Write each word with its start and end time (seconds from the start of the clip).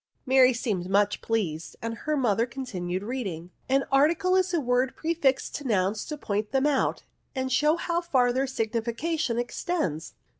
Mary 0.25 0.51
seemed 0.51 0.89
much 0.89 1.21
pleased, 1.21 1.75
and 1.79 1.93
her 1.95 2.17
mother 2.17 2.47
con 2.47 2.65
tinued 2.65 3.03
reading." 3.03 3.51
An 3.69 3.83
article 3.91 4.35
is 4.35 4.51
a 4.51 4.59
word 4.59 4.95
pre 4.95 5.13
fixed 5.13 5.53
to 5.57 5.63
nouns 5.63 6.05
to 6.05 6.17
point 6.17 6.49
them 6.51 6.65
out, 6.65 7.03
and 7.35 7.51
show 7.51 7.75
how 7.75 8.01
far 8.01 8.33
their 8.33 8.47
signification 8.47 9.37
extends." 9.37 10.15